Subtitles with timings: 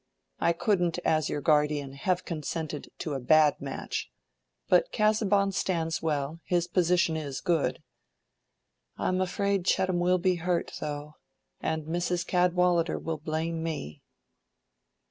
[0.39, 4.09] I couldn't, as your guardian, have consented to a bad match.
[4.67, 7.83] But Casaubon stands well: his position is good.
[8.97, 11.17] I am afraid Chettam will be hurt, though,
[11.59, 12.25] and Mrs.
[12.25, 14.01] Cadwallader will blame me."